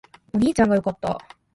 [0.33, 1.19] お兄ちゃんが良かった